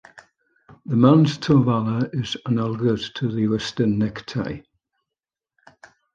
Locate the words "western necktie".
3.47-4.61